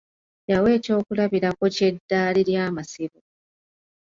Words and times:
Yawa 0.49 0.69
eky'okulabirako 0.77 1.65
ky'eddaali 1.75 2.41
ly'Amasiro 2.49 3.19